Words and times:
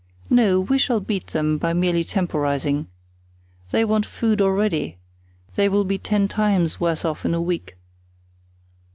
No, 0.31 0.59
we 0.59 0.79
shall 0.79 0.99
beat 0.99 1.27
them 1.27 1.59
by 1.59 1.73
merely 1.73 2.03
temporizing. 2.03 2.87
They 3.69 3.85
want 3.85 4.03
food 4.03 4.41
already. 4.41 4.97
They 5.53 5.69
will 5.69 5.83
be 5.83 5.99
ten 5.99 6.27
times 6.27 6.79
worse 6.79 7.05
off 7.05 7.23
in 7.23 7.35
a 7.35 7.39
week." 7.39 7.77